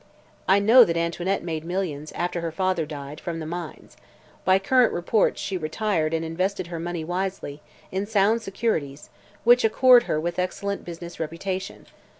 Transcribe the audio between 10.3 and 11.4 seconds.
her excellent business